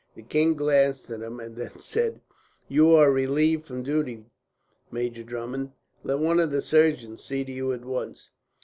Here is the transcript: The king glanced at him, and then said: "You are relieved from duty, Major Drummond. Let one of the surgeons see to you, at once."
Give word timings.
The 0.15 0.23
king 0.23 0.55
glanced 0.55 1.11
at 1.11 1.21
him, 1.21 1.39
and 1.39 1.55
then 1.55 1.77
said: 1.77 2.21
"You 2.67 2.89
are 2.95 3.11
relieved 3.11 3.65
from 3.65 3.83
duty, 3.83 4.25
Major 4.89 5.21
Drummond. 5.23 5.73
Let 6.03 6.17
one 6.17 6.39
of 6.39 6.49
the 6.49 6.63
surgeons 6.63 7.23
see 7.23 7.43
to 7.45 7.51
you, 7.51 7.71
at 7.71 7.85
once." 7.85 8.31